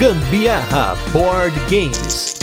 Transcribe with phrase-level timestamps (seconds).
[0.00, 2.34] Gambiarra Board Games.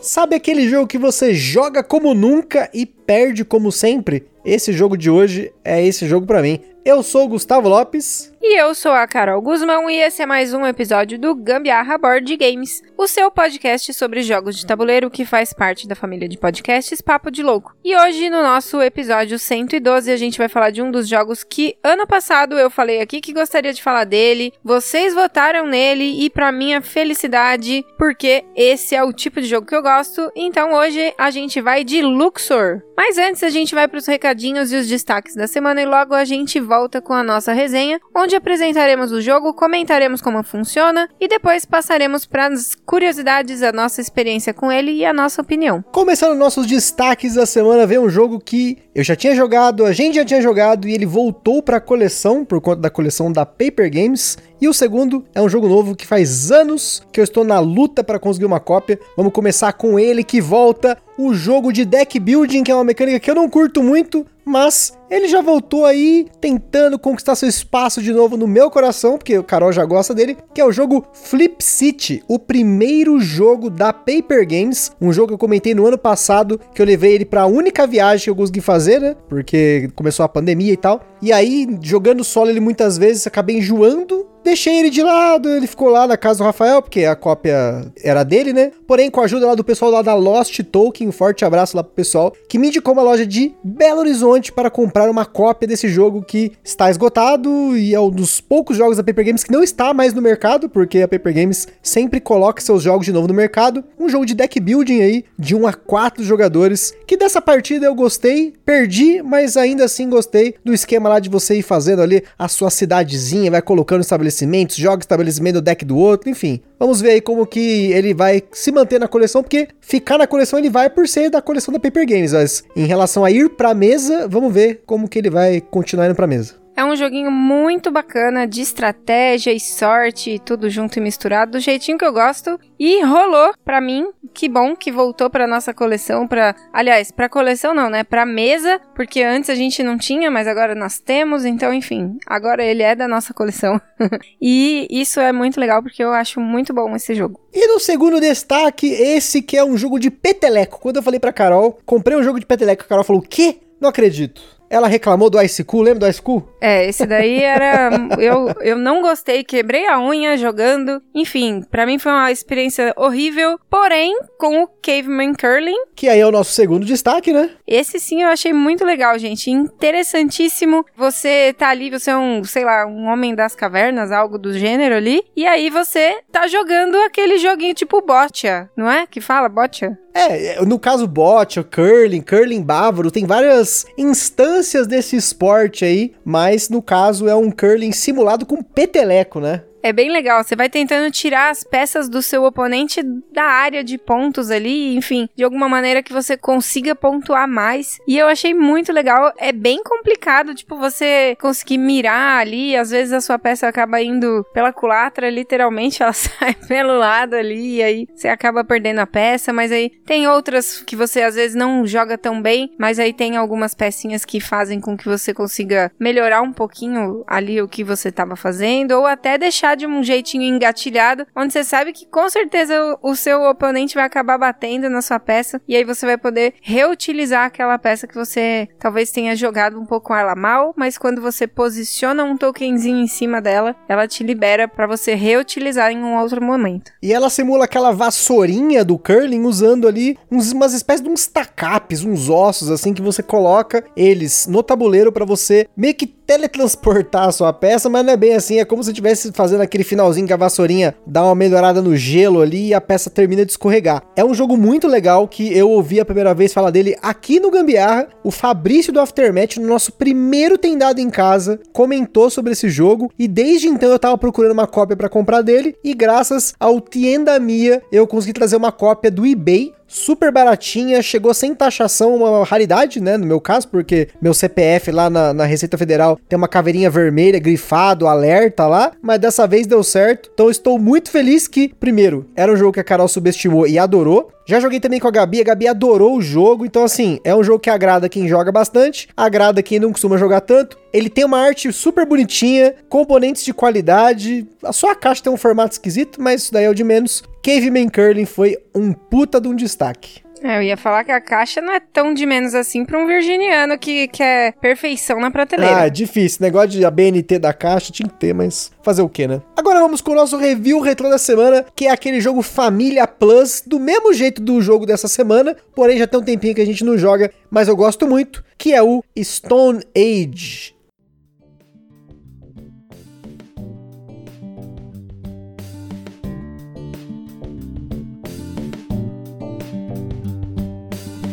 [0.00, 4.28] Sabe aquele jogo que você joga como nunca e perde como sempre?
[4.44, 6.60] Esse jogo de hoje é esse jogo para mim.
[6.84, 8.32] Eu sou o Gustavo Lopes.
[8.40, 12.36] E eu sou a Carol Guzmão e esse é mais um episódio do Gambiarra Board
[12.36, 17.00] Games, o seu podcast sobre jogos de tabuleiro que faz parte da família de podcasts
[17.00, 17.74] Papo de Louco.
[17.84, 21.76] E hoje, no nosso episódio 112, a gente vai falar de um dos jogos que
[21.82, 26.52] ano passado eu falei aqui que gostaria de falar dele, vocês votaram nele e para
[26.52, 31.32] minha felicidade, porque esse é o tipo de jogo que eu gosto, então hoje a
[31.32, 32.82] gente vai de Luxor.
[32.96, 36.14] Mas antes a gente vai para os recadinhos e os destaques da semana e logo
[36.14, 41.28] a gente volta com a nossa resenha, onde apresentaremos o jogo, comentaremos como funciona e
[41.28, 45.84] depois passaremos para as curiosidades, a nossa experiência com ele e a nossa opinião.
[45.92, 50.16] Começando nossos destaques da semana, vem um jogo que eu já tinha jogado, a gente
[50.16, 53.90] já tinha jogado e ele voltou para a coleção por conta da coleção da Paper
[53.90, 54.36] Games.
[54.60, 58.02] E o segundo é um jogo novo que faz anos que eu estou na luta
[58.02, 58.98] para conseguir uma cópia.
[59.16, 63.18] Vamos começar com ele que volta, o jogo de deck building, que é uma mecânica
[63.18, 68.12] que eu não curto muito, mas ele já voltou aí tentando conquistar seu espaço de
[68.12, 71.62] novo no meu coração, porque o Carol já gosta dele, que é o jogo Flip
[71.62, 76.60] City, o primeiro jogo da Paper Games, um jogo que eu comentei no ano passado,
[76.74, 79.16] que eu levei ele para a única viagem que eu consegui fazer, né?
[79.28, 81.02] Porque começou a pandemia e tal.
[81.20, 85.90] E aí, jogando solo ele muitas vezes, acabei enjoando Deixei ele de lado, ele ficou
[85.90, 88.70] lá na casa do Rafael, porque a cópia era dele, né?
[88.86, 91.84] Porém, com a ajuda lá do pessoal lá da Lost Tolkien, um forte abraço lá
[91.84, 95.88] pro pessoal, que me indicou uma loja de Belo Horizonte para comprar uma cópia desse
[95.88, 99.62] jogo que está esgotado e é um dos poucos jogos da Paper Games que não
[99.62, 103.34] está mais no mercado, porque a Paper Games sempre coloca seus jogos de novo no
[103.34, 103.84] mercado.
[103.98, 107.94] Um jogo de deck building aí, de 1 a 4 jogadores, que dessa partida eu
[107.94, 112.48] gostei, perdi, mas ainda assim gostei do esquema lá de você ir fazendo ali a
[112.48, 116.60] sua cidadezinha, vai colocando estabelecimento estabelecimentos, joga estabelecimento do deck do outro, enfim.
[116.78, 120.58] Vamos ver aí como que ele vai se manter na coleção, porque ficar na coleção
[120.58, 123.74] ele vai por ser da coleção da Paper Games, mas em relação a ir pra
[123.74, 126.54] mesa, vamos ver como que ele vai continuar indo pra mesa.
[126.78, 131.98] É um joguinho muito bacana de estratégia e sorte, tudo junto e misturado, do jeitinho
[131.98, 132.56] que eu gosto.
[132.78, 134.06] E rolou para mim.
[134.32, 138.04] Que bom que voltou para nossa coleção, para, aliás, para coleção não, né?
[138.04, 142.64] Para mesa, porque antes a gente não tinha, mas agora nós temos, então enfim, agora
[142.64, 143.80] ele é da nossa coleção.
[144.40, 147.40] e isso é muito legal porque eu acho muito bom esse jogo.
[147.52, 150.78] E no segundo destaque, esse que é um jogo de peteleco.
[150.78, 153.56] Quando eu falei para Carol, comprei um jogo de peteleco, a Carol falou: "Quê?
[153.80, 154.57] Não acredito".
[154.70, 156.46] Ela reclamou do Ice Cool, lembra do Ice Cool?
[156.60, 157.90] É, esse daí era.
[158.20, 161.02] eu, eu não gostei, quebrei a unha jogando.
[161.14, 163.58] Enfim, para mim foi uma experiência horrível.
[163.70, 165.86] Porém, com o Caveman Curling.
[165.96, 167.50] Que aí é o nosso segundo destaque, né?
[167.66, 169.50] Esse sim eu achei muito legal, gente.
[169.50, 170.84] Interessantíssimo.
[170.96, 174.94] Você tá ali, você é um, sei lá, um homem das cavernas, algo do gênero
[174.94, 175.22] ali.
[175.34, 179.06] E aí você tá jogando aquele joguinho tipo Botcha, não é?
[179.06, 179.98] Que fala Botcha?
[180.14, 184.57] É, no caso bot, curling, curling bávaro, tem várias instâncias
[184.88, 189.62] desse esporte aí, mas no caso é um curling simulado com peteleco, né?
[189.82, 190.42] É bem legal.
[190.42, 193.02] Você vai tentando tirar as peças do seu oponente
[193.32, 197.98] da área de pontos ali, enfim, de alguma maneira que você consiga pontuar mais.
[198.06, 199.32] E eu achei muito legal.
[199.38, 202.76] É bem complicado, tipo, você conseguir mirar ali.
[202.76, 207.76] Às vezes a sua peça acaba indo pela culatra, literalmente, ela sai pelo lado ali,
[207.76, 209.52] e aí você acaba perdendo a peça.
[209.52, 213.36] Mas aí tem outras que você às vezes não joga tão bem, mas aí tem
[213.36, 218.08] algumas pecinhas que fazem com que você consiga melhorar um pouquinho ali o que você
[218.08, 222.98] estava fazendo, ou até deixar de um jeitinho engatilhado, onde você sabe que com certeza
[223.02, 226.54] o, o seu oponente vai acabar batendo na sua peça e aí você vai poder
[226.60, 231.46] reutilizar aquela peça que você talvez tenha jogado um pouco ela mal, mas quando você
[231.46, 236.42] posiciona um tokenzinho em cima dela, ela te libera para você reutilizar em um outro
[236.42, 236.92] momento.
[237.02, 242.04] E ela simula aquela vassourinha do curling usando ali uns, umas espécies de uns tacapes,
[242.04, 247.32] uns ossos assim que você coloca eles no tabuleiro para você meio que teletransportar a
[247.32, 250.32] sua peça, mas não é bem assim, é como se estivesse fazendo aquele finalzinho que
[250.34, 254.02] a vassourinha dá uma melhorada no gelo ali e a peça termina de escorregar.
[254.14, 257.50] É um jogo muito legal que eu ouvi a primeira vez falar dele aqui no
[257.50, 258.08] Gambiarra.
[258.22, 263.26] O Fabrício do Aftermath, no nosso primeiro Tendado em Casa, comentou sobre esse jogo e
[263.26, 267.82] desde então eu tava procurando uma cópia para comprar dele e graças ao Tienda Mia
[267.90, 273.16] eu consegui trazer uma cópia do eBay super baratinha, chegou sem taxação, uma raridade, né?
[273.16, 277.40] No meu caso, porque meu CPF lá na, na Receita Federal tem uma caveirinha vermelha,
[277.40, 280.30] grifado, alerta lá, mas dessa vez deu certo.
[280.32, 284.30] Então estou muito feliz que, primeiro, era um jogo que a Carol subestimou e adorou.
[284.46, 287.44] Já joguei também com a Gabi, a Gabi adorou o jogo, então assim, é um
[287.44, 290.78] jogo que agrada quem joga bastante, agrada quem não costuma jogar tanto.
[290.90, 295.72] Ele tem uma arte super bonitinha, componentes de qualidade, a sua caixa tem um formato
[295.72, 297.22] esquisito, mas isso daí é o de menos.
[297.48, 300.20] Caveman Curling foi um puta de um destaque.
[300.42, 303.06] É, eu ia falar que a caixa não é tão de menos assim pra um
[303.06, 305.78] virginiano que quer perfeição na prateleira.
[305.78, 306.42] Ah, é difícil.
[306.42, 309.40] Negócio de a BNT da caixa tinha que ter, mas fazer o que, né?
[309.56, 313.62] Agora vamos com o nosso review retrô da semana, que é aquele jogo Família Plus,
[313.66, 316.84] do mesmo jeito do jogo dessa semana, porém já tem um tempinho que a gente
[316.84, 320.77] não joga, mas eu gosto muito, que é o Stone Age.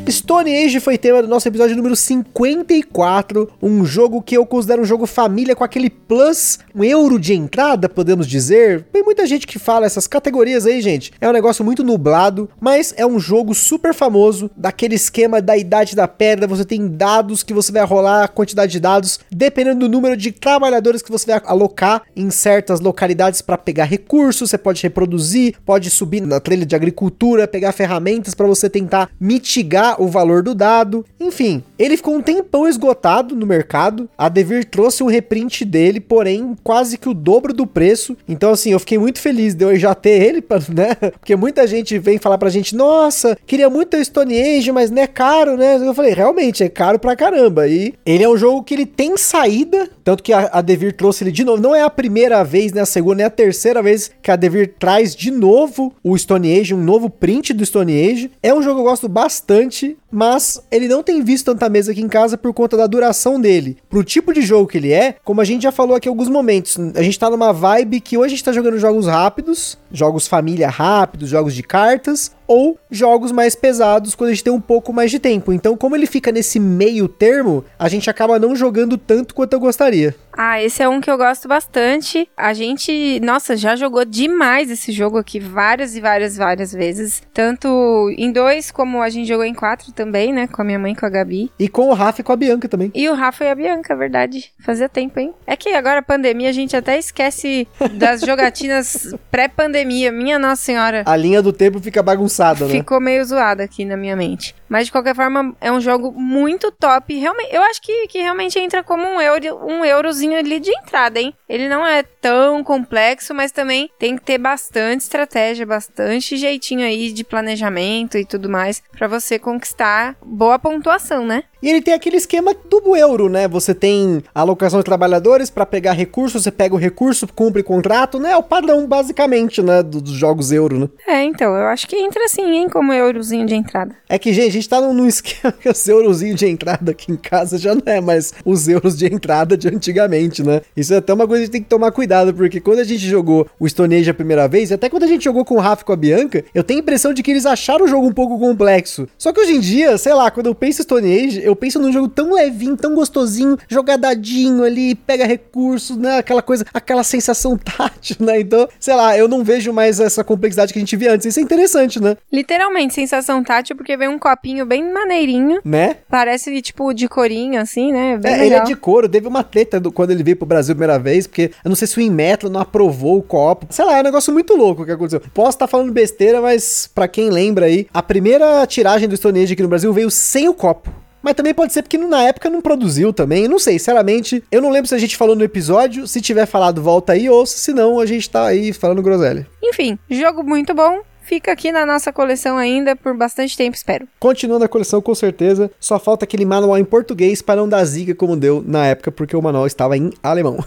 [0.06, 4.82] Bis Stone Age foi tema do nosso episódio número 54, um jogo que eu considero
[4.82, 8.88] um jogo família com aquele plus, um euro de entrada, podemos dizer.
[8.92, 11.12] Tem muita gente que fala essas categorias aí, gente.
[11.22, 15.96] É um negócio muito nublado, mas é um jogo super famoso, daquele esquema da idade
[15.96, 19.90] da pedra, você tem dados que você vai rolar, a quantidade de dados, dependendo do
[19.90, 24.82] número de trabalhadores que você vai alocar em certas localidades para pegar recursos, você pode
[24.82, 30.42] reproduzir, pode subir na trilha de agricultura, pegar ferramentas para você tentar mitigar o valor
[30.42, 31.06] do dado.
[31.20, 34.10] Enfim, ele ficou um tempão esgotado no mercado.
[34.18, 38.16] A Devir trouxe um reprint dele, porém quase que o dobro do preço.
[38.28, 40.96] Então, assim, eu fiquei muito feliz de eu já ter ele, né?
[41.20, 45.02] Porque muita gente vem falar pra gente: nossa, queria muito ter Stone Age, mas não
[45.02, 45.76] é caro, né?
[45.86, 47.68] Eu falei: realmente, é caro pra caramba.
[47.68, 51.26] E ele é um jogo que ele tem saída, tanto que a, a Devir trouxe
[51.26, 51.62] ele de novo.
[51.62, 52.82] Não é a primeira vez, né?
[52.82, 56.74] A segunda, é a terceira vez que a Devir traz de novo o Stone Age,
[56.74, 58.32] um novo print do Stone Age.
[58.42, 62.02] É um jogo que eu gosto bastante mas ele não tem visto tanta mesa aqui
[62.02, 63.78] em casa por conta da duração dele.
[63.90, 66.30] Pro tipo de jogo que ele é, como a gente já falou aqui em alguns
[66.30, 70.26] momentos, a gente tá numa vibe que hoje a gente tá jogando jogos rápidos, jogos
[70.26, 74.94] família rápidos, jogos de cartas, ou jogos mais pesados quando a gente tem um pouco
[74.94, 75.52] mais de tempo.
[75.54, 79.60] Então, como ele fica nesse meio termo, a gente acaba não jogando tanto quanto eu
[79.60, 80.16] gostaria.
[80.38, 82.30] Ah, esse é um que eu gosto bastante.
[82.36, 87.24] A gente, nossa, já jogou demais esse jogo aqui várias e várias, várias vezes.
[87.34, 90.48] Tanto em dois, como a gente jogou em quatro também, né?
[90.48, 91.52] Com a minha mãe e com a Gabi.
[91.58, 92.92] E com o Rafa e com a Bianca também.
[92.94, 94.52] E o Rafa e a Bianca, verdade.
[94.60, 95.34] Fazia tempo, hein?
[95.48, 100.12] É que agora, pandemia, a gente até esquece das jogatinas pré-pandemia.
[100.12, 101.04] Minha Nossa Senhora.
[101.06, 102.35] A linha do tempo fica bagunçada,
[102.66, 102.72] né?
[102.72, 104.56] Ficou meio zoada aqui na minha mente.
[104.68, 107.18] Mas de qualquer forma, é um jogo muito top.
[107.18, 111.20] Realmente, eu acho que, que realmente entra como um euro, um eurozinho ali de entrada,
[111.20, 111.34] hein?
[111.48, 117.12] Ele não é tão complexo, mas também tem que ter bastante estratégia, bastante jeitinho aí
[117.12, 121.44] de planejamento e tudo mais para você conquistar boa pontuação, né?
[121.66, 123.48] E ele tem aquele esquema do euro, né?
[123.48, 128.34] Você tem alocação de trabalhadores para pegar recursos, você pega o recurso, cumpre contrato, né?
[128.34, 129.82] É o padrão, basicamente, né?
[129.82, 130.90] Dos jogos euro, né?
[131.08, 132.70] É, então, eu acho que entra assim, hein?
[132.70, 133.96] Como eurozinho de entrada.
[134.08, 137.58] É que, gente, gente tá num, esquema que os eurozinhos de entrada aqui em casa
[137.58, 140.62] já não é mais os euros de entrada de antigamente, né?
[140.76, 142.84] Isso é até uma coisa que a gente tem que tomar cuidado, porque quando a
[142.84, 145.60] gente jogou o Stone Age a primeira vez, até quando a gente jogou com o
[145.60, 148.08] Rafa e com a Bianca, eu tenho a impressão de que eles acharam o jogo
[148.08, 149.08] um pouco complexo.
[149.18, 151.92] Só que hoje em dia, sei lá, quando eu penso Stone Age, eu penso num
[151.92, 156.18] jogo tão levinho, tão gostosinho, jogadadinho ali, pega recursos, né?
[156.18, 158.40] Aquela coisa, aquela sensação tátil, né?
[158.40, 161.26] Então, sei lá, eu não vejo mais essa complexidade que a gente via antes.
[161.26, 162.18] Isso é interessante, né?
[162.32, 165.60] Literalmente, sensação tátil, porque vem um copinho bem maneirinho.
[165.66, 165.98] Né?
[166.08, 168.18] Parece, tipo, de corinho, assim, né?
[168.18, 168.46] Bem é, legal.
[168.46, 169.10] ele é de couro.
[169.10, 171.76] Teve uma treta do, quando ele veio pro Brasil a primeira vez, porque eu não
[171.76, 173.66] sei se o Inmetro não aprovou o copo.
[173.72, 175.22] Sei lá, é um negócio muito louco que aconteceu.
[175.34, 179.42] Posso estar tá falando besteira, mas para quem lembra aí, a primeira tiragem do Stone
[179.42, 180.92] Age aqui no Brasil veio sem o copo.
[181.24, 183.48] Mas também pode ser porque na época não produziu também.
[183.48, 184.44] Não sei, sinceramente.
[184.52, 186.08] Eu não lembro se a gente falou no episódio.
[186.08, 187.28] Se tiver falado, volta aí.
[187.28, 189.48] Ou se não, a gente tá aí falando groselha.
[189.64, 191.02] Enfim, jogo muito bom.
[191.26, 194.08] Fica aqui na nossa coleção ainda por bastante tempo, espero.
[194.20, 195.72] Continuando a coleção, com certeza.
[195.80, 199.36] Só falta aquele manual em português para não dar ziga como deu na época, porque
[199.36, 200.64] o manual estava em alemão.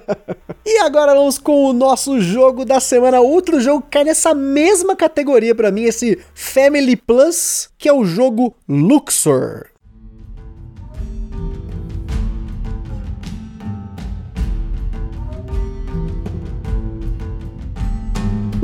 [0.64, 3.20] e agora vamos com o nosso jogo da semana.
[3.20, 8.02] Outro jogo que cai nessa mesma categoria para mim, esse Family Plus, que é o
[8.02, 9.66] jogo Luxor.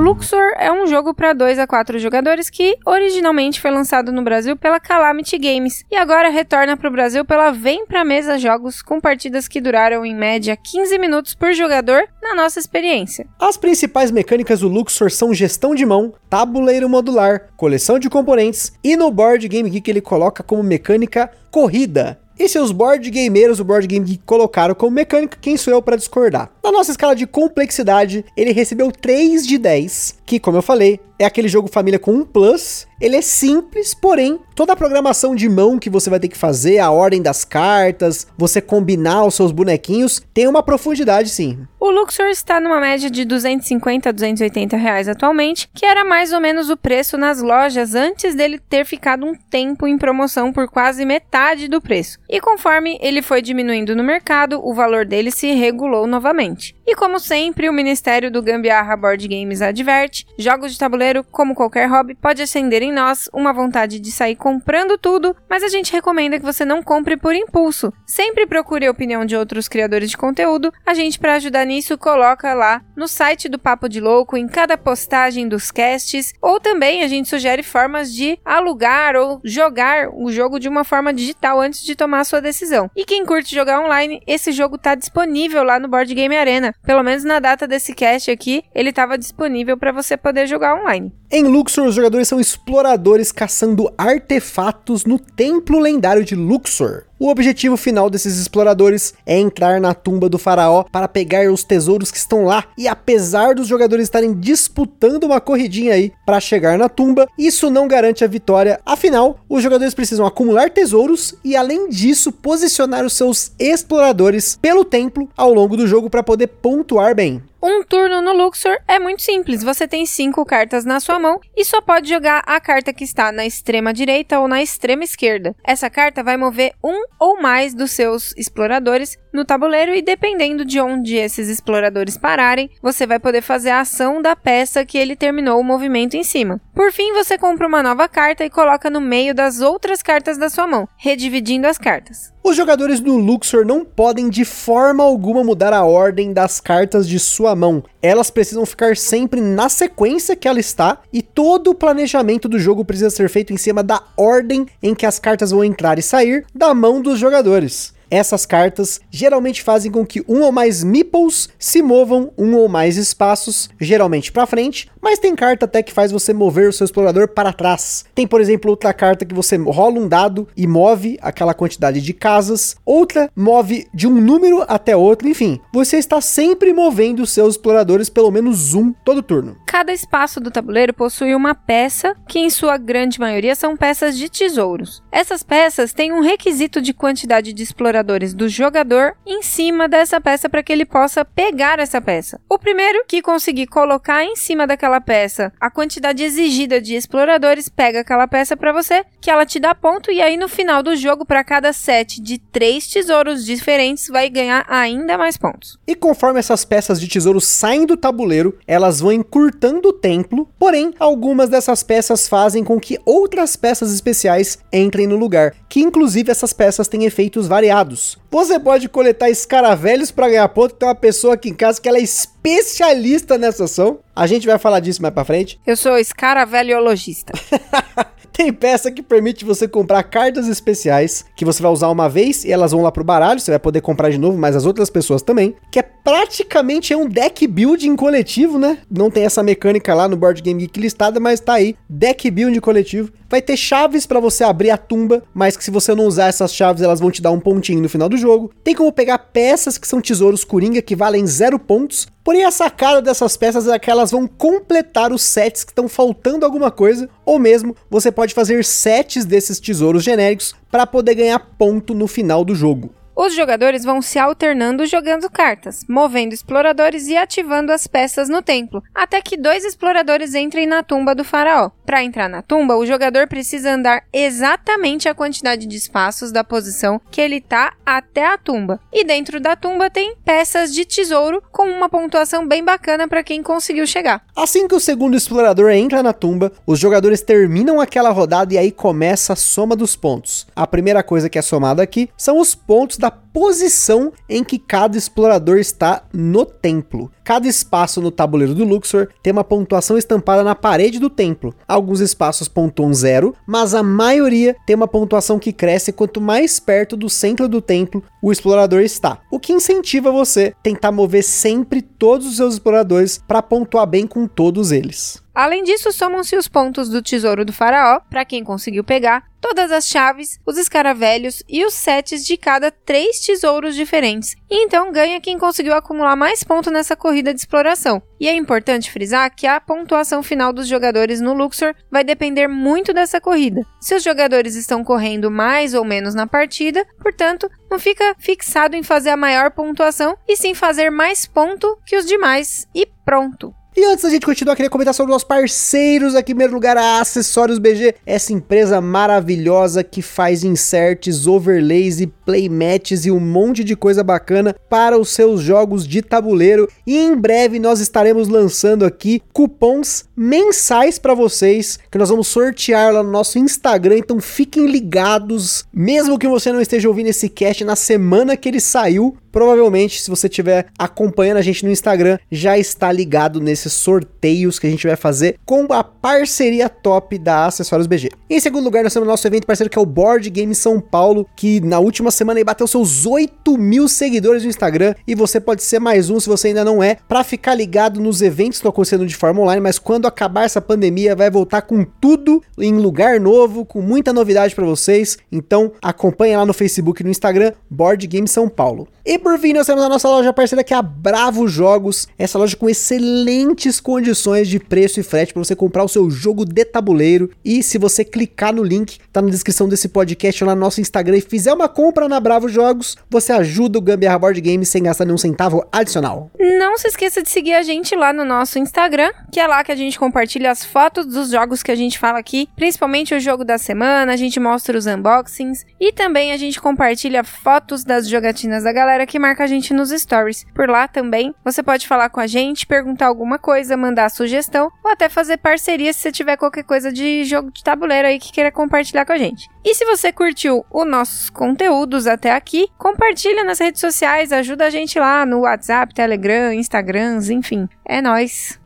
[0.04, 4.54] Luxor é um jogo para 2 a 4 jogadores que originalmente foi lançado no Brasil
[4.54, 9.00] pela Calamity Games e agora retorna para o Brasil pela Vem Pra Mesa Jogos com
[9.00, 13.26] partidas que duraram em média 15 minutos por jogador na nossa experiência.
[13.40, 18.99] As principais mecânicas do Luxor são gestão de mão, tabuleiro modular, coleção de componentes e
[18.99, 22.20] no board Game Geek ele coloca como mecânica corrida.
[22.38, 25.96] E seus board gameiros, o board game que colocaram como mecânica, quem sou eu para
[25.96, 26.50] discordar?
[26.64, 31.25] Na nossa escala de complexidade, ele recebeu 3 de 10, que, como eu falei, é
[31.25, 32.87] aquele jogo família com um plus.
[33.00, 36.78] Ele é simples, porém, toda a programação de mão que você vai ter que fazer,
[36.78, 41.59] a ordem das cartas, você combinar os seus bonequinhos, tem uma profundidade sim.
[41.78, 46.40] O Luxor está numa média de 250 a 280 reais atualmente, que era mais ou
[46.40, 51.04] menos o preço nas lojas antes dele ter ficado um tempo em promoção por quase
[51.04, 52.18] metade do preço.
[52.28, 56.53] E conforme ele foi diminuindo no mercado, o valor dele se regulou novamente.
[56.87, 61.87] E como sempre, o Ministério do Gambiarra Board Games adverte: jogos de tabuleiro, como qualquer
[61.87, 66.38] hobby, pode acender em nós uma vontade de sair comprando tudo, mas a gente recomenda
[66.38, 67.92] que você não compre por impulso.
[68.06, 70.73] Sempre procure a opinião de outros criadores de conteúdo.
[70.87, 74.76] A gente, para ajudar nisso, coloca lá no site do Papo de Louco, em cada
[74.76, 80.58] postagem dos casts, ou também a gente sugere formas de alugar ou jogar o jogo
[80.58, 82.90] de uma forma digital antes de tomar a sua decisão.
[82.94, 86.74] E quem curte jogar online, esse jogo está disponível lá no Board Game Arena.
[86.84, 91.12] Pelo menos na data desse cast aqui, ele estava disponível para você poder jogar online.
[91.30, 97.04] Em Luxor, os jogadores são exploradores caçando artefatos no templo lendário de Luxor.
[97.18, 102.11] O objetivo final desses exploradores é entrar na tumba do faraó para pegar os tesouros
[102.11, 102.64] que estão lá.
[102.76, 107.87] E apesar dos jogadores estarem disputando uma corridinha aí para chegar na tumba, isso não
[107.87, 108.80] garante a vitória.
[108.85, 115.28] Afinal, os jogadores precisam acumular tesouros e além disso posicionar os seus exploradores pelo templo
[115.37, 117.40] ao longo do jogo para poder pontuar bem.
[117.66, 119.64] Um turno no Luxor é muito simples.
[119.64, 123.33] Você tem cinco cartas na sua mão e só pode jogar a carta que está
[123.33, 125.56] na extrema direita ou na extrema esquerda.
[125.64, 130.78] Essa carta vai mover um ou mais dos seus exploradores no tabuleiro e dependendo de
[130.78, 135.59] onde esses exploradores pararem, você vai poder fazer a ação da peça que ele terminou
[135.59, 136.61] o movimento em cima.
[136.73, 140.49] Por fim, você compra uma nova carta e coloca no meio das outras cartas da
[140.49, 142.33] sua mão, redividindo as cartas.
[142.44, 147.18] Os jogadores do Luxor não podem de forma alguma mudar a ordem das cartas de
[147.18, 147.82] sua mão.
[148.02, 152.84] Elas precisam ficar sempre na sequência que ela está e todo o planejamento do jogo
[152.84, 156.44] precisa ser feito em cima da ordem em que as cartas vão entrar e sair
[156.54, 157.94] da mão dos jogadores.
[158.14, 162.97] Essas cartas geralmente fazem com que um ou mais meeples se movam um ou mais
[162.97, 167.26] espaços, geralmente para frente, mas tem carta até que faz você mover o seu explorador
[167.26, 168.04] para trás.
[168.14, 172.12] Tem, por exemplo, outra carta que você rola um dado e move aquela quantidade de
[172.12, 177.54] casas, outra move de um número até outro, enfim, você está sempre movendo os seus
[177.54, 179.56] exploradores pelo menos um todo turno.
[179.66, 184.28] Cada espaço do tabuleiro possui uma peça, que em sua grande maioria são peças de
[184.28, 185.02] tesouros.
[185.11, 190.20] Essas peças têm um requisito de quantidade de exploradores exploradores do jogador em cima dessa
[190.20, 192.38] peça para que ele possa pegar essa peça.
[192.49, 198.00] O primeiro que conseguir colocar em cima daquela peça a quantidade exigida de exploradores pega
[198.00, 201.25] aquela peça para você, que ela te dá ponto e aí no final do jogo
[201.25, 205.78] para cada set de três tesouros diferentes vai ganhar ainda mais pontos.
[205.87, 210.92] E conforme essas peças de tesouro saem do tabuleiro, elas vão encurtando o templo, porém
[210.99, 216.52] algumas dessas peças fazem com que outras peças especiais entrem no lugar, que inclusive essas
[216.52, 218.18] peças têm efeitos variados dados.
[218.30, 220.74] Você pode coletar escaravelhos para ganhar ponto.
[220.74, 224.00] Tem uma pessoa aqui em casa que ela é especialista nessa ação.
[224.14, 225.60] A gente vai falar disso mais para frente.
[225.66, 227.32] Eu sou escaraveliologista.
[228.36, 232.50] Tem peça que permite você comprar cartas especiais que você vai usar uma vez e
[232.50, 235.22] elas vão lá pro baralho, você vai poder comprar de novo, mas as outras pessoas
[235.22, 238.78] também, que é praticamente é um deck building coletivo, né?
[238.90, 242.58] Não tem essa mecânica lá no Board Game Geek listada, mas tá aí, deck building
[242.58, 243.12] coletivo.
[243.30, 246.52] Vai ter chaves para você abrir a tumba, mas que se você não usar essas
[246.52, 248.50] chaves, elas vão te dar um pontinho no final do jogo.
[248.64, 253.02] Tem como pegar peças que são tesouros coringa que valem zero pontos, Porém, a sacada
[253.02, 257.38] dessas peças é que elas vão completar os sets que estão faltando alguma coisa, ou
[257.38, 262.54] mesmo você pode fazer sets desses tesouros genéricos para poder ganhar ponto no final do
[262.54, 262.95] jogo.
[263.16, 268.83] Os jogadores vão se alternando jogando cartas, movendo exploradores e ativando as peças no templo,
[268.92, 271.71] até que dois exploradores entrem na tumba do faraó.
[271.87, 277.00] Para entrar na tumba, o jogador precisa andar exatamente a quantidade de espaços da posição
[277.09, 278.80] que ele está até a tumba.
[278.92, 283.44] E dentro da tumba tem peças de tesouro com uma pontuação bem bacana para quem
[283.44, 284.25] conseguiu chegar.
[284.35, 288.73] Assim que o segundo explorador entra na tumba, os jogadores terminam aquela rodada e aí
[288.73, 290.49] começa a soma dos pontos.
[290.56, 294.96] A primeira coisa que é somada aqui são os pontos da posição em que cada
[294.96, 297.11] explorador está no templo.
[297.23, 301.54] Cada espaço no tabuleiro do Luxor tem uma pontuação estampada na parede do templo.
[301.68, 306.96] Alguns espaços pontuam zero, mas a maioria tem uma pontuação que cresce quanto mais perto
[306.96, 309.18] do centro do templo o explorador está.
[309.30, 314.06] O que incentiva você a tentar mover sempre todos os seus exploradores para pontuar bem
[314.06, 315.24] com todos eles.
[315.34, 319.88] Além disso, somam-se os pontos do tesouro do faraó, para quem conseguiu pegar, todas as
[319.88, 324.36] chaves, os escaravelhos e os sets de cada três tesouros diferentes.
[324.48, 328.00] E então ganha quem conseguiu acumular mais pontos nessa corrida de exploração.
[328.18, 332.94] E é importante frisar que a pontuação final dos jogadores no Luxor vai depender muito
[332.94, 333.60] dessa corrida.
[333.80, 338.82] Se os jogadores estão correndo mais ou menos na partida, portanto, não fica fixado em
[338.82, 343.52] fazer a maior pontuação e sim fazer mais ponto que os demais e pronto.
[343.76, 346.76] E antes da gente continuar, queria comentar sobre os nossos parceiros aqui, em primeiro lugar,
[346.76, 353.64] a Acessórios BG, essa empresa maravilhosa que faz inserts, overlays e playmats e um monte
[353.64, 356.69] de coisa bacana para os seus jogos de tabuleiro.
[356.87, 362.95] E em breve nós estaremos lançando aqui cupons mensais para vocês, que nós vamos sortear
[362.95, 367.64] lá no nosso Instagram, então fiquem ligados, mesmo que você não esteja ouvindo esse cast
[367.64, 372.56] na semana que ele saiu, provavelmente, se você estiver acompanhando a gente no Instagram, já
[372.56, 377.88] está ligado nesses sorteios que a gente vai fazer com a parceria top da Acessórios
[377.88, 378.10] BG.
[378.30, 380.80] Em segundo lugar, nós temos o nosso evento parceiro que é o Board Game São
[380.80, 385.64] Paulo, que na última semana bateu seus 8 mil seguidores no Instagram e você pode
[385.64, 388.70] ser mais um se você ainda não é, para ficar ligado nos eventos que estão
[388.70, 393.18] acontecendo de forma online, mas quando acabar essa pandemia vai voltar com tudo em lugar
[393.18, 395.18] novo, com muita novidade para vocês.
[395.32, 398.86] Então acompanha lá no Facebook e no Instagram Board Game São Paulo.
[399.04, 402.38] E por fim, nós temos a nossa loja parceira que é a Bravo Jogos, essa
[402.38, 406.62] loja com excelentes condições de preço e frete para você comprar o seu jogo de
[406.62, 407.31] tabuleiro.
[407.43, 411.16] E se você clicar no link, tá na descrição desse podcast lá no nosso Instagram
[411.16, 415.07] e fizer uma compra na Bravo Jogos, você ajuda o Gambiarra Board Games sem gastar
[415.07, 416.31] nenhum centavo adicional.
[416.38, 419.73] Não se esqueça de seguir a gente lá no nosso Instagram, que é lá que
[419.73, 423.43] a gente compartilha as fotos dos jogos que a gente fala aqui, principalmente o jogo
[423.43, 428.64] da semana, a gente mostra os unboxings e também a gente compartilha fotos das jogatinas
[428.64, 430.44] da galera que marca a gente nos stories.
[430.52, 434.90] Por lá também você pode falar com a gente, perguntar alguma coisa, mandar sugestão ou
[434.90, 438.50] até fazer parceria se você tiver qualquer coisa de jogo de tabuleiro aí que queira
[438.50, 439.49] compartilhar com a gente.
[439.64, 444.71] E se você curtiu os nossos conteúdos até aqui, compartilha nas redes sociais, ajuda a
[444.71, 447.68] gente lá no WhatsApp, Telegram, Instagrams, enfim.
[447.85, 448.63] É nós.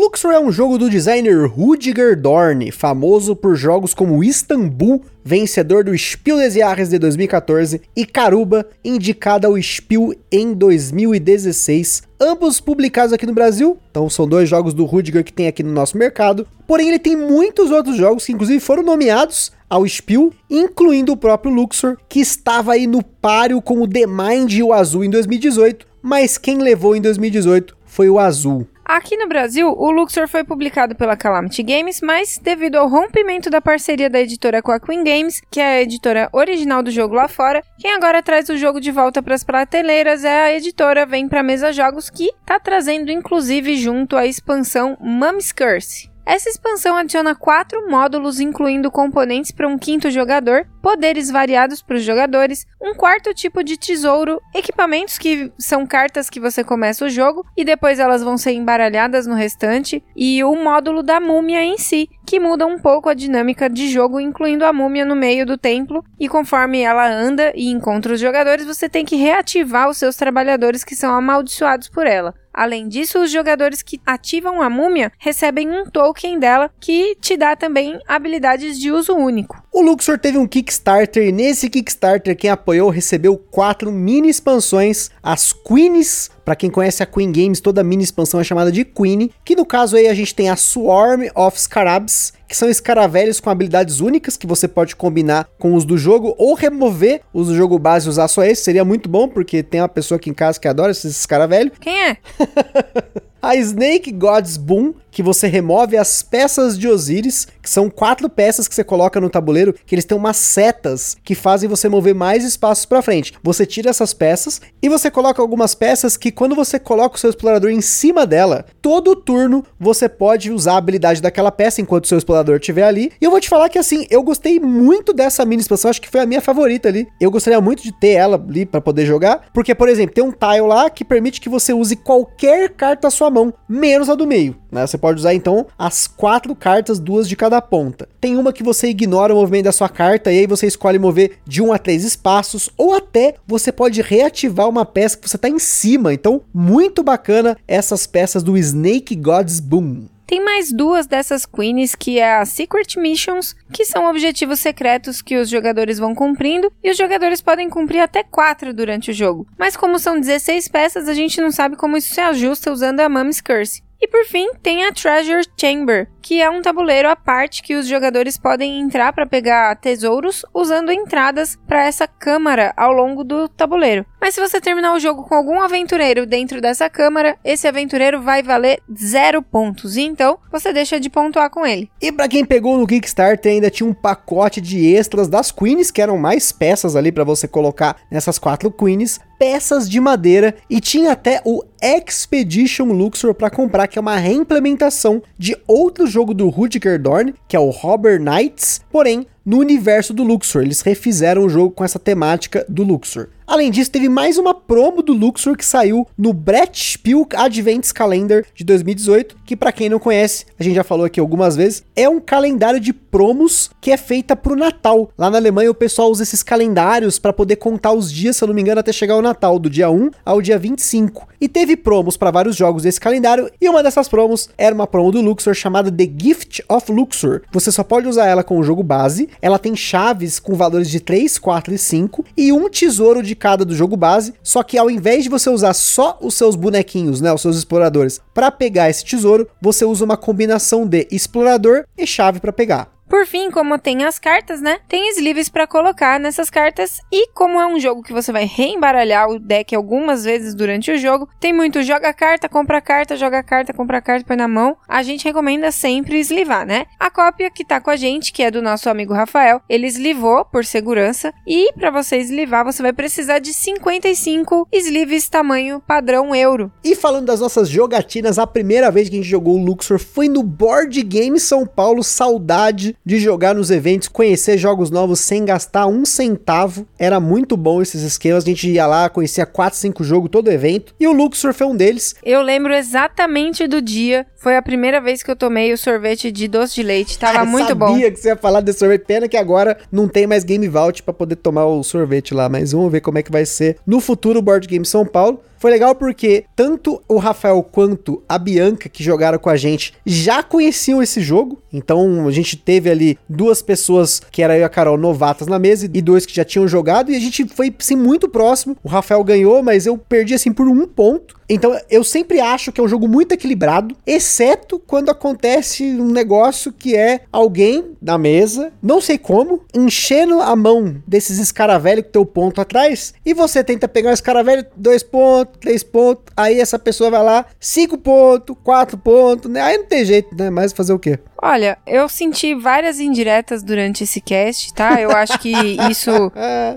[0.00, 5.96] Luxor é um jogo do designer Rudiger Dorn, famoso por jogos como Istanbul, vencedor do
[5.96, 13.26] Spiel des Jahres de 2014, e Caruba, indicada ao Spiel em 2016, ambos publicados aqui
[13.26, 13.76] no Brasil.
[13.90, 16.48] Então são dois jogos do Rudiger que tem aqui no nosso mercado.
[16.66, 21.52] Porém, ele tem muitos outros jogos que inclusive foram nomeados ao Spiel, incluindo o próprio
[21.52, 25.86] Luxor, que estava aí no páreo com o The Mind e o Azul em 2018,
[26.00, 28.66] mas quem levou em 2018 foi o Azul.
[28.90, 33.60] Aqui no Brasil, o Luxor foi publicado pela Calamity Games, mas devido ao rompimento da
[33.60, 37.28] parceria da editora com a Queen Games, que é a editora original do jogo lá
[37.28, 41.28] fora, quem agora traz o jogo de volta para as prateleiras é a editora Vem
[41.28, 46.10] Pra Mesa Jogos, que está trazendo inclusive junto a expansão Mum's Curse.
[46.30, 52.04] Essa expansão adiciona quatro módulos, incluindo componentes para um quinto jogador, poderes variados para os
[52.04, 57.44] jogadores, um quarto tipo de tesouro, equipamentos que são cartas que você começa o jogo
[57.56, 62.08] e depois elas vão ser embaralhadas no restante, e o módulo da múmia em si,
[62.30, 66.04] que muda um pouco a dinâmica de jogo, incluindo a múmia no meio do templo,
[66.16, 70.84] e conforme ela anda e encontra os jogadores, você tem que reativar os seus trabalhadores
[70.84, 72.32] que são amaldiçoados por ela.
[72.54, 77.56] Além disso, os jogadores que ativam a múmia recebem um token dela que te dá
[77.56, 79.60] também habilidades de uso único.
[79.72, 85.52] O Luxor teve um Kickstarter e nesse Kickstarter quem apoiou recebeu quatro mini expansões, as
[85.52, 86.30] Queens.
[86.50, 89.64] Para quem conhece a Queen Games, toda mini expansão é chamada de Queen, que no
[89.64, 94.36] caso aí a gente tem a Swarm of Scarabs, que são escaravelhos com habilidades únicas
[94.36, 98.10] que você pode combinar com os do jogo ou remover os do jogo base e
[98.10, 98.64] usar só esse.
[98.64, 101.78] Seria muito bom, porque tem uma pessoa aqui em casa que adora esses escaravelhos.
[101.78, 102.16] Quem é?
[103.40, 108.68] A Snake God's Boom, que você remove as peças de Osiris, que são quatro peças
[108.68, 112.44] que você coloca no tabuleiro, que eles têm umas setas que fazem você mover mais
[112.44, 113.34] espaços para frente.
[113.42, 117.30] Você tira essas peças e você coloca algumas peças que quando você coloca o seu
[117.30, 122.08] explorador em cima dela, todo turno você pode usar a habilidade daquela peça enquanto o
[122.08, 123.12] seu explorador estiver ali.
[123.20, 126.10] E eu vou te falar que assim, eu gostei muito dessa mini expansão, acho que
[126.10, 127.06] foi a minha favorita ali.
[127.20, 130.32] Eu gostaria muito de ter ela ali para poder jogar, porque por exemplo, tem um
[130.32, 134.26] tile lá que permite que você use qualquer carta à sua mão, menos a do
[134.26, 134.56] meio.
[134.70, 134.86] Né?
[134.86, 138.08] Você pode usar então as quatro cartas, duas de cada ponta.
[138.20, 141.38] Tem uma que você ignora o movimento da sua carta e aí você escolhe mover
[141.46, 145.48] de um a três espaços, ou até você pode reativar uma peça que você está
[145.48, 146.12] em cima.
[146.12, 150.06] Então, muito bacana essas peças do Snake God's Boom.
[150.30, 155.36] Tem mais duas dessas queens, que é a Secret Missions, que são objetivos secretos que
[155.36, 159.44] os jogadores vão cumprindo, e os jogadores podem cumprir até quatro durante o jogo.
[159.58, 163.08] Mas como são 16 peças, a gente não sabe como isso se ajusta usando a
[163.08, 163.82] Mummy's Curse.
[164.02, 167.86] E por fim, tem a Treasure Chamber, que é um tabuleiro à parte que os
[167.86, 174.06] jogadores podem entrar para pegar tesouros usando entradas para essa câmara ao longo do tabuleiro.
[174.18, 178.42] Mas se você terminar o jogo com algum aventureiro dentro dessa câmara, esse aventureiro vai
[178.42, 179.96] valer zero pontos.
[179.96, 181.90] E então você deixa de pontuar com ele.
[182.00, 186.00] E para quem pegou no Kickstarter, ainda tinha um pacote de extras das Queens, que
[186.00, 191.12] eram mais peças ali para você colocar nessas quatro Queens, peças de madeira e tinha
[191.12, 197.00] até o Expedition Luxor para comprar, que é uma reimplementação de outro jogo do Rudiger
[197.00, 200.62] Dorn, que é o Robber Knights, porém no universo do Luxor.
[200.62, 203.28] Eles refizeram o jogo com essa temática do Luxor.
[203.50, 208.44] Além disso, teve mais uma promo do Luxor que saiu no Brett Spiel Advents Calendar
[208.54, 212.08] de 2018, que para quem não conhece, a gente já falou aqui algumas vezes, é
[212.08, 215.10] um calendário de promos que é feita pro Natal.
[215.18, 218.46] Lá na Alemanha o pessoal usa esses calendários para poder contar os dias, se eu
[218.46, 221.26] não me engano, até chegar o Natal, do dia 1 ao dia 25.
[221.40, 225.10] E teve promos para vários jogos desse calendário, e uma dessas promos era uma promo
[225.10, 227.42] do Luxor chamada The Gift of Luxor.
[227.50, 231.00] Você só pode usar ela com o jogo base, ela tem chaves com valores de
[231.00, 234.90] 3, 4 e 5 e um tesouro de cada do jogo base, só que ao
[234.90, 239.04] invés de você usar só os seus bonequinhos, né, os seus exploradores, para pegar esse
[239.04, 242.99] tesouro, você usa uma combinação de explorador e chave para pegar.
[243.10, 244.78] Por fim, como tem as cartas, né?
[244.86, 249.28] Tem sleeves para colocar nessas cartas e como é um jogo que você vai reembaralhar
[249.28, 253.72] o deck algumas vezes durante o jogo, tem muito joga carta, compra carta, joga carta,
[253.72, 254.76] compra carta, põe na mão.
[254.86, 256.86] A gente recomenda sempre eslivar, né?
[257.00, 260.44] A cópia que tá com a gente, que é do nosso amigo Rafael, ele eslivou
[260.44, 266.70] por segurança e para você eslivar você vai precisar de 55 sleeves tamanho padrão euro.
[266.84, 270.28] E falando das nossas jogatinas, a primeira vez que a gente jogou o Luxor foi
[270.28, 275.86] no Board Game São Paulo, saudade de jogar nos eventos, conhecer jogos novos sem gastar
[275.86, 276.86] um centavo.
[276.98, 278.44] Era muito bom esses esquemas.
[278.44, 280.94] A gente ia lá, conhecia 4, 5 jogos todo evento.
[281.00, 282.14] E o Luxor foi um deles.
[282.24, 284.26] Eu lembro exatamente do dia.
[284.36, 287.18] Foi a primeira vez que eu tomei o sorvete de doce de leite.
[287.18, 287.98] Tava Cara, muito sabia bom.
[287.98, 289.04] que você ia falar desse sorvete.
[289.04, 292.48] Pena que agora não tem mais Game Vault pra poder tomar o sorvete lá.
[292.48, 295.42] Mas vamos ver como é que vai ser no futuro o Board Game São Paulo.
[295.60, 300.42] Foi legal porque tanto o Rafael quanto a Bianca que jogaram com a gente já
[300.42, 301.62] conheciam esse jogo.
[301.70, 305.58] Então a gente teve ali duas pessoas que era eu e a Carol novatas na
[305.58, 308.74] mesa e dois que já tinham jogado e a gente foi assim muito próximo.
[308.82, 311.38] O Rafael ganhou, mas eu perdi assim por um ponto.
[311.50, 316.72] Então eu sempre acho que é um jogo muito equilibrado, exceto quando acontece um negócio
[316.72, 322.22] que é alguém na mesa, não sei como, enchendo a mão desses escaravelhos que tem
[322.22, 326.78] o ponto atrás, e você tenta pegar o escaravelho, dois pontos, três pontos, aí essa
[326.78, 329.60] pessoa vai lá, cinco pontos, quatro pontos, né?
[329.60, 330.50] Aí não tem jeito, né?
[330.50, 331.18] Mas fazer o quê?
[331.42, 335.00] Olha, eu senti várias indiretas durante esse cast, tá?
[335.00, 335.50] Eu acho que
[335.90, 336.10] isso,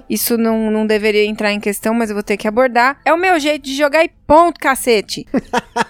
[0.10, 2.98] isso não, não deveria entrar em questão, mas eu vou ter que abordar.
[3.06, 5.28] É o meu jeito de jogar e ponto, cacete.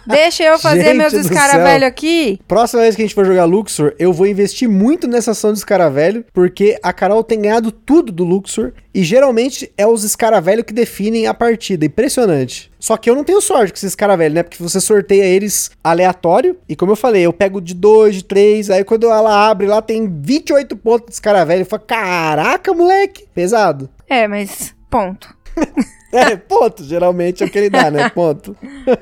[0.07, 1.88] Deixa eu fazer Gente meus do escaravelho céu.
[1.88, 2.39] aqui.
[2.47, 5.57] Próxima vez que a gente for jogar Luxor, eu vou investir muito nessa ação do
[5.57, 10.73] escaravelho, porque a Carol tem ganhado tudo do Luxor, e geralmente é os escaravelhos que
[10.73, 11.86] definem a partida.
[11.86, 12.71] Impressionante.
[12.79, 14.43] Só que eu não tenho sorte com esses escaravelhos, né?
[14.43, 18.71] Porque você sorteia eles aleatório, e como eu falei, eu pego de dois, de três,
[18.71, 21.62] aí quando ela abre lá tem 28 pontos de escaravelho.
[21.62, 23.88] Eu falo, caraca, moleque, pesado.
[24.09, 25.33] É, mas ponto.
[26.23, 28.08] É, ponto, geralmente é o que ele dá, né?
[28.10, 28.56] Ponto.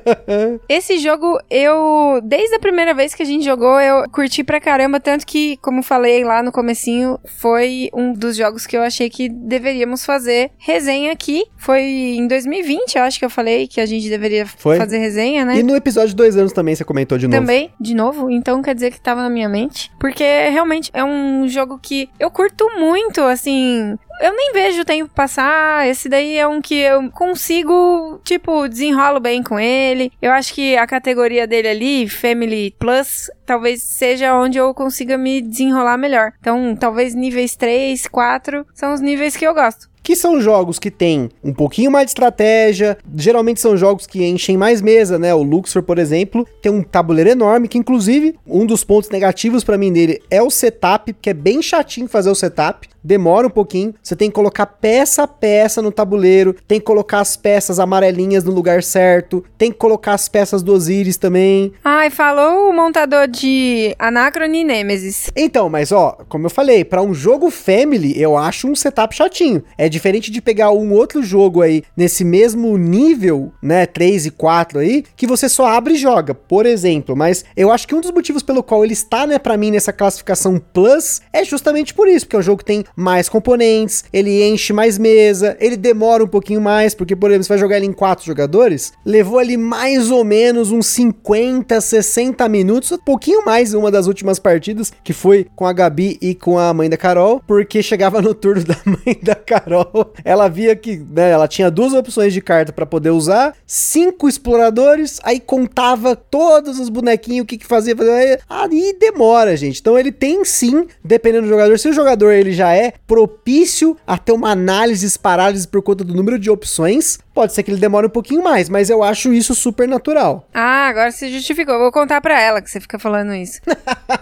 [0.68, 4.98] Esse jogo, eu, desde a primeira vez que a gente jogou, eu curti pra caramba,
[4.98, 9.28] tanto que, como falei lá no comecinho, foi um dos jogos que eu achei que
[9.28, 11.44] deveríamos fazer resenha aqui.
[11.56, 14.78] Foi em 2020, eu acho que eu falei que a gente deveria Foi.
[14.78, 15.58] fazer resenha, né?
[15.58, 17.38] E no episódio de dois anos também você comentou de novo.
[17.38, 19.90] Também, de novo, então quer dizer que tava na minha mente.
[20.00, 23.96] Porque realmente é um jogo que eu curto muito, assim.
[24.22, 25.84] Eu nem vejo o tempo passar.
[25.88, 30.12] Esse daí é um que eu consigo, tipo, desenrolo bem com ele.
[30.22, 35.42] Eu acho que a categoria dele ali, Family Plus, talvez seja onde eu consiga me
[35.42, 36.32] desenrolar melhor.
[36.38, 39.90] Então, talvez níveis 3, 4 são os níveis que eu gosto.
[40.02, 44.56] Que são jogos que têm um pouquinho mais de estratégia, geralmente são jogos que enchem
[44.56, 45.34] mais mesa, né?
[45.34, 49.78] O Luxor, por exemplo, tem um tabuleiro enorme, que inclusive um dos pontos negativos para
[49.78, 53.94] mim dele é o setup, que é bem chatinho fazer o setup demora um pouquinho.
[54.02, 58.44] Você tem que colocar peça a peça no tabuleiro, tem que colocar as peças amarelinhas
[58.44, 61.72] no lugar certo, tem que colocar as peças do Osiris também.
[61.84, 65.30] Ai, falou o montador de Anacron e Nemesis.
[65.34, 69.62] Então, mas ó, como eu falei, para um jogo family, eu acho um setup chatinho.
[69.76, 74.80] É diferente de pegar um outro jogo aí nesse mesmo nível, né, 3 e 4
[74.80, 77.14] aí, que você só abre e joga, por exemplo.
[77.14, 79.92] Mas eu acho que um dos motivos pelo qual ele está, né, para mim nessa
[79.92, 84.42] classificação plus é justamente por isso, porque é um jogo que tem mais componentes, ele
[84.42, 87.86] enche mais mesa, ele demora um pouquinho mais, porque, por exemplo, você vai jogar ele
[87.86, 93.74] em quatro jogadores, levou ali mais ou menos uns 50, 60 minutos, um pouquinho mais
[93.74, 97.42] uma das últimas partidas, que foi com a Gabi e com a mãe da Carol,
[97.46, 99.81] porque chegava no turno da mãe da Carol,
[100.24, 105.20] ela via que, né, ela tinha duas opções de carta para poder usar, cinco exploradores,
[105.22, 109.80] aí contava todos os bonequinhos, o que que fazia, fazia, aí demora, gente.
[109.80, 114.18] Então ele tem sim, dependendo do jogador, se o jogador ele já é propício a
[114.18, 117.18] ter uma análise parálise por conta do número de opções.
[117.34, 120.46] Pode ser que ele demore um pouquinho mais, mas eu acho isso super natural.
[120.52, 121.74] Ah, agora você justificou.
[121.74, 123.58] Eu vou contar pra ela que você fica falando isso.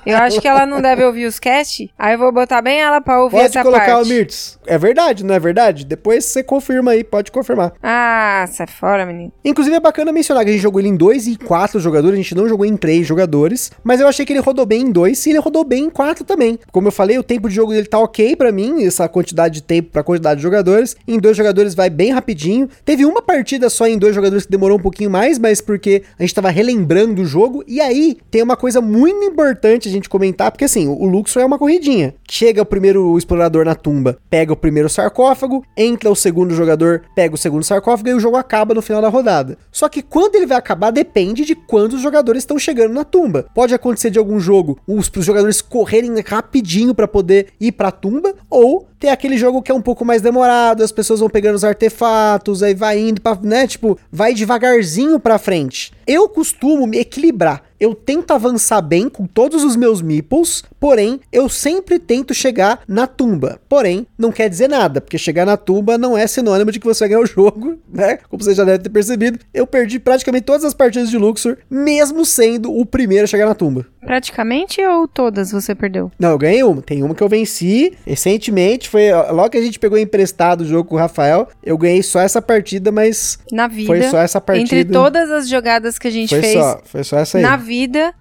[0.06, 3.00] eu acho que ela não deve ouvir os cast, aí eu vou botar bem ela
[3.00, 4.06] pra ouvir pode essa colocar parte.
[4.06, 4.58] o Mirtz.
[4.64, 5.49] É verdade, não é verdade?
[5.84, 7.72] Depois você confirma aí, pode confirmar.
[7.82, 9.32] Ah, sai fora, menino.
[9.44, 12.22] Inclusive é bacana mencionar que a gente jogou ele em dois e quatro jogadores, a
[12.22, 15.24] gente não jogou em três jogadores, mas eu achei que ele rodou bem em dois
[15.26, 16.58] e ele rodou bem em quatro também.
[16.70, 19.62] Como eu falei, o tempo de jogo dele tá ok pra mim, essa quantidade de
[19.62, 20.96] tempo pra quantidade de jogadores.
[21.06, 22.68] Em dois jogadores vai bem rapidinho.
[22.84, 26.22] Teve uma partida só em dois jogadores que demorou um pouquinho mais, mas porque a
[26.22, 27.64] gente tava relembrando o jogo.
[27.66, 31.46] E aí tem uma coisa muito importante a gente comentar, porque assim, o Luxor é
[31.46, 32.14] uma corridinha.
[32.28, 35.39] Chega o primeiro explorador na tumba, pega o primeiro sarcófago,
[35.76, 39.08] entra o segundo jogador, pega o segundo sarcófago e o jogo acaba no final da
[39.08, 39.56] rodada.
[39.70, 43.46] Só que quando ele vai acabar depende de quantos jogadores estão chegando na tumba.
[43.54, 47.92] Pode acontecer de algum jogo os, os jogadores correrem rapidinho para poder ir para a
[47.92, 51.54] tumba ou tem aquele jogo que é um pouco mais demorado, as pessoas vão pegando
[51.54, 55.90] os artefatos, aí vai indo para, né, tipo, vai devagarzinho para frente.
[56.06, 57.62] Eu costumo me equilibrar.
[57.80, 63.06] Eu tento avançar bem com todos os meus meeples, porém, eu sempre tento chegar na
[63.06, 63.58] tumba.
[63.70, 67.00] Porém, não quer dizer nada, porque chegar na tumba não é sinônimo de que você
[67.00, 68.18] vai ganhar o jogo, né?
[68.28, 72.26] Como você já deve ter percebido, eu perdi praticamente todas as partidas de Luxor, mesmo
[72.26, 73.86] sendo o primeiro a chegar na tumba.
[74.00, 76.10] Praticamente ou todas você perdeu?
[76.18, 76.82] Não, eu ganhei uma.
[76.82, 78.88] Tem uma que eu venci recentemente.
[78.88, 81.48] Foi logo que a gente pegou emprestado o jogo com o Rafael.
[81.62, 83.38] Eu ganhei só essa partida, mas.
[83.52, 83.86] Na vida.
[83.86, 84.64] Foi só essa partida.
[84.80, 86.54] Entre todas as jogadas que a gente foi fez.
[86.54, 87.42] Só, foi só essa aí.
[87.42, 87.69] Na vida,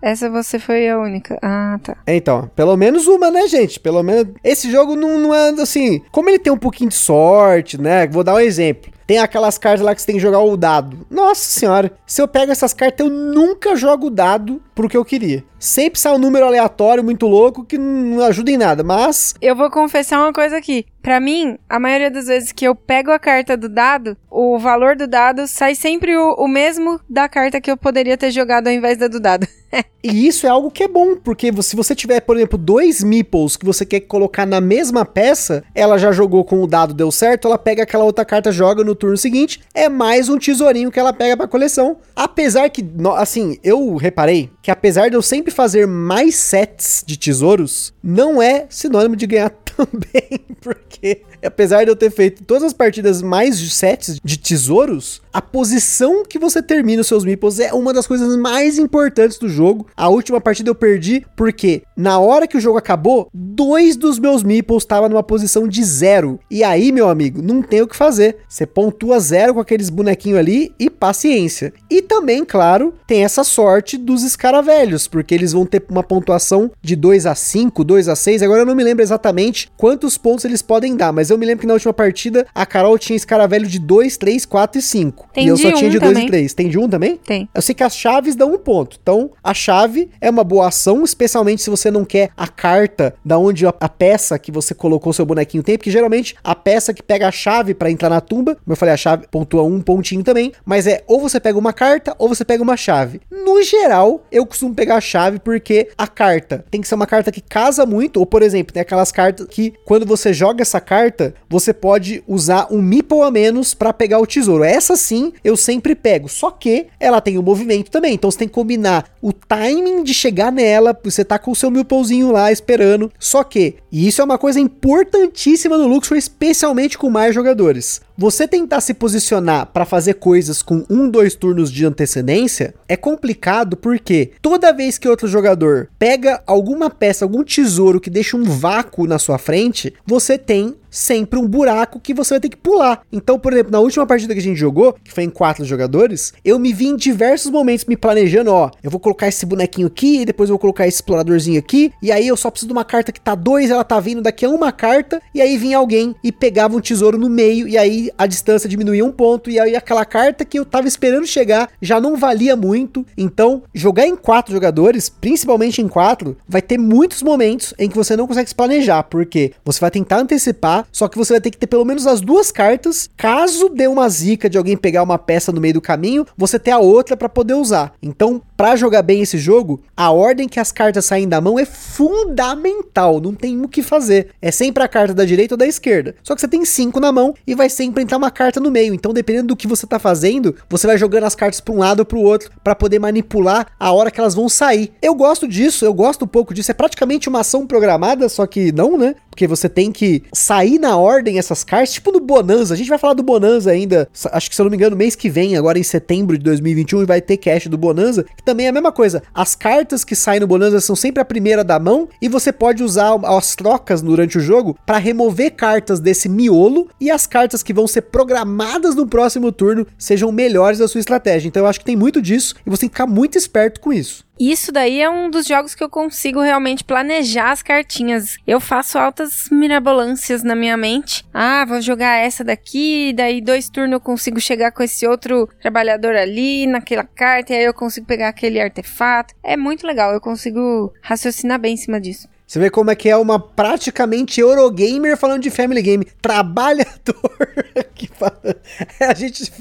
[0.01, 1.37] essa você foi a única.
[1.41, 1.97] Ah, tá.
[2.07, 3.79] Então, pelo menos uma, né, gente?
[3.79, 4.33] Pelo menos.
[4.43, 6.01] Esse jogo não, não é assim.
[6.11, 8.07] Como ele tem um pouquinho de sorte, né?
[8.07, 8.91] Vou dar um exemplo.
[9.09, 11.03] Tem aquelas cartas lá que você tem que jogar o dado.
[11.09, 15.03] Nossa senhora, se eu pego essas cartas, eu nunca jogo o dado pro que eu
[15.03, 15.43] queria.
[15.57, 19.33] Sempre sai um número aleatório muito louco que não ajuda em nada, mas.
[19.41, 20.85] Eu vou confessar uma coisa aqui.
[21.01, 24.95] Para mim, a maioria das vezes que eu pego a carta do dado, o valor
[24.95, 28.73] do dado sai sempre o, o mesmo da carta que eu poderia ter jogado ao
[28.73, 29.47] invés da do dado.
[30.03, 33.55] e isso é algo que é bom, porque se você tiver, por exemplo, dois meeples
[33.55, 37.47] que você quer colocar na mesma peça, ela já jogou com o dado, deu certo,
[37.47, 41.13] ela pega aquela outra carta, joga no turno seguinte, é mais um tesourinho que ela
[41.13, 41.97] pega pra coleção.
[42.15, 42.85] Apesar que,
[43.17, 48.65] assim, eu reparei que apesar de eu sempre fazer mais sets de tesouros, não é
[48.69, 54.19] sinônimo de ganhar também, porque apesar de eu ter feito todas as partidas mais sets
[54.23, 58.77] de tesouros, a posição que você termina os seus meeples é uma das coisas mais
[58.77, 59.87] importantes do jogo.
[59.95, 64.41] A última partida eu perdi porque na hora que o jogo acabou, dois dos meus
[64.41, 66.39] meeples estavam numa posição de zero.
[66.49, 68.37] E aí, meu amigo, não tem o que fazer.
[68.47, 71.73] Você pontua zero com aqueles bonequinhos ali e paciência.
[71.89, 76.95] E também, claro, tem essa sorte dos escaravelhos, porque eles vão ter uma pontuação de
[76.95, 78.41] 2 a 5, 2 a 6.
[78.41, 81.61] Agora eu não me lembro exatamente quantos pontos eles podem dar, mas eu me lembro
[81.61, 85.29] que na última partida a Carol tinha escaravelho de 2, 3, 4 e 5.
[85.33, 86.25] Tem e eu só tinha um de 2 também.
[86.25, 86.53] e 3.
[86.53, 87.17] Tem de um também?
[87.17, 87.49] Tem.
[87.53, 88.97] Eu sei que as chaves dão um ponto.
[89.01, 93.37] Então, a chave é uma boa ação, especialmente se você não quer a carta da
[93.37, 97.03] onde a, a peça que você colocou seu bonequinho tem, porque geralmente a peça que
[97.03, 100.23] pega a chave para entrar na tumba, como eu falei, a chave pontua um pontinho
[100.23, 103.21] também, mas é ou você pega uma carta ou você pega uma chave.
[103.31, 107.31] No geral, eu costumo pegar a chave porque a carta tem que ser uma carta
[107.31, 111.18] que casa muito, ou por exemplo, tem aquelas cartas que quando você joga essa carta,
[111.49, 114.63] você pode usar um meeple a menos para pegar o tesouro.
[114.63, 116.27] Essas assim eu sempre pego.
[116.27, 120.13] Só que ela tem o movimento também, então você tem que combinar o timing de
[120.13, 123.11] chegar nela, você tá com o seu milpãozinho lá esperando.
[123.17, 128.01] Só que, e isso é uma coisa importantíssima no Luxor, especialmente com mais jogadores.
[128.19, 133.77] Você tentar se posicionar para fazer coisas com um, dois turnos de antecedência é complicado
[133.77, 139.07] porque toda vez que outro jogador pega alguma peça, algum tesouro que deixa um vácuo
[139.07, 143.01] na sua frente, você tem sempre um buraco que você vai ter que pular.
[143.11, 146.33] Então, por exemplo, na última partida que a gente jogou, que foi em quatro jogadores,
[146.43, 150.25] eu me vi em diversos momentos me planejando, ó, eu vou colocar esse bonequinho aqui,
[150.25, 153.11] depois eu vou colocar esse exploradorzinho aqui, e aí eu só preciso de uma carta
[153.11, 156.31] que tá dois, ela tá vindo daqui a uma carta, e aí vinha alguém e
[156.31, 160.05] pegava um tesouro no meio, e aí a distância diminuía um ponto, e aí aquela
[160.05, 163.05] carta que eu tava esperando chegar já não valia muito.
[163.17, 168.15] Então, jogar em quatro jogadores, principalmente em quatro, vai ter muitos momentos em que você
[168.15, 171.57] não consegue se planejar, porque você vai tentar antecipar só que você vai ter que
[171.57, 173.09] ter pelo menos as duas cartas.
[173.15, 176.71] Caso dê uma zica de alguém pegar uma peça no meio do caminho, você ter
[176.71, 177.93] a outra para poder usar.
[178.01, 181.65] Então, para jogar bem esse jogo, a ordem que as cartas saem da mão é
[181.65, 183.21] fundamental.
[183.21, 184.29] Não tem o que fazer.
[184.41, 186.15] É sempre a carta da direita ou da esquerda.
[186.23, 188.93] Só que você tem cinco na mão e vai sempre entrar uma carta no meio.
[188.93, 191.99] Então, dependendo do que você tá fazendo, você vai jogando as cartas para um lado
[191.99, 194.91] ou para o outro para poder manipular a hora que elas vão sair.
[195.01, 196.71] Eu gosto disso, eu gosto um pouco disso.
[196.71, 199.15] É praticamente uma ação programada, só que não, né?
[199.29, 202.73] Porque você tem que sair na ordem essas cartas, tipo no Bonanza.
[202.73, 205.15] A gente vai falar do Bonanza ainda, acho que se eu não me engano, mês
[205.15, 208.69] que vem, agora em setembro de 2021, vai ter cash do Bonanza, que também é
[208.69, 209.23] a mesma coisa.
[209.33, 212.83] As cartas que saem no Bonanza são sempre a primeira da mão e você pode
[212.83, 217.73] usar as trocas durante o jogo para remover cartas desse miolo e as cartas que
[217.73, 221.47] vão ser programadas no próximo turno sejam melhores da sua estratégia.
[221.47, 223.91] Então eu acho que tem muito disso e você tem que ficar muito esperto com
[223.91, 224.27] isso.
[224.39, 228.37] Isso daí é um dos jogos que eu consigo realmente planejar as cartinhas.
[228.47, 231.25] Eu faço altas mirabolâncias na minha mente.
[231.33, 236.15] Ah, vou jogar essa daqui, daí dois turnos eu consigo chegar com esse outro trabalhador
[236.15, 239.33] ali, naquela carta, e aí eu consigo pegar aquele artefato.
[239.43, 242.29] É muito legal, eu consigo raciocinar bem em cima disso.
[242.49, 246.07] Você vê como é que é uma praticamente Eurogamer falando de Family Game.
[246.19, 247.29] Trabalhador
[247.93, 248.55] que fala.
[248.99, 249.51] É, a gente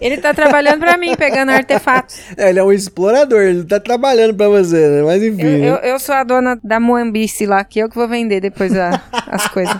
[0.00, 2.20] Ele tá trabalhando pra mim, pegando artefatos.
[2.36, 5.02] É, ele é um explorador, ele tá trabalhando pra você, né?
[5.02, 5.42] Mas enfim.
[5.42, 8.72] Eu, eu, eu, sou a dona da Moambice lá, que eu que vou vender depois
[8.76, 9.74] a, as coisas.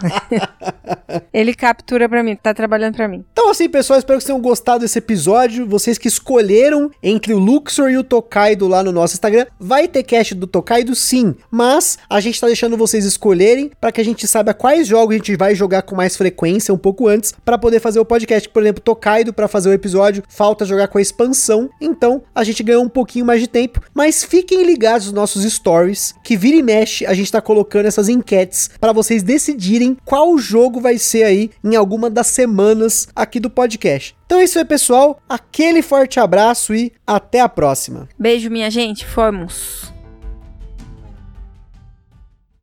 [1.33, 3.25] ele captura pra mim, tá trabalhando pra mim.
[3.33, 5.65] Então assim, pessoal, espero que vocês tenham gostado desse episódio.
[5.65, 10.03] Vocês que escolheram entre o Luxor e o Tokaido lá no nosso Instagram, vai ter
[10.03, 14.05] cast do Tokaido sim, mas a gente gente tá deixando vocês escolherem para que a
[14.05, 17.59] gente saiba quais jogos a gente vai jogar com mais frequência um pouco antes para
[17.59, 18.49] poder fazer o podcast.
[18.49, 22.63] Por exemplo, Tokaido para fazer o episódio, falta jogar com a expansão, então a gente
[22.63, 26.63] ganhou um pouquinho mais de tempo, mas fiquem ligados nos nossos stories, que vira e
[26.63, 31.51] mexe a gente tá colocando essas enquetes para vocês decidirem qual jogo vai ser aí
[31.63, 34.17] em alguma das semanas aqui do podcast.
[34.25, 35.21] Então é isso aí, pessoal.
[35.29, 38.09] Aquele forte abraço e até a próxima.
[38.19, 39.05] Beijo, minha gente.
[39.05, 39.92] Fomos.